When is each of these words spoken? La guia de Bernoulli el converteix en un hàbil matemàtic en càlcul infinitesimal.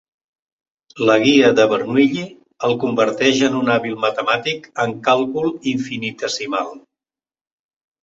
La 1.09 1.17
guia 1.23 1.51
de 1.59 1.65
Bernoulli 1.73 2.23
el 2.69 2.75
converteix 2.85 3.43
en 3.51 3.61
un 3.61 3.71
hàbil 3.75 4.01
matemàtic 4.09 4.69
en 4.87 4.99
càlcul 5.11 5.57
infinitesimal. 5.77 6.77